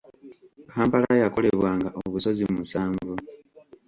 Kampala 0.71 1.11
yakolebwanga 1.23 1.89
obusozi 2.05 2.43
musanvu. 2.55 3.13